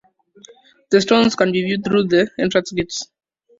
The 0.89 0.99
stones 0.99 1.35
can 1.35 1.51
be 1.51 1.61
viewed 1.63 1.83
through 1.83 2.05
the 2.05 2.27
entrance 2.39 2.71
gates. 2.71 3.05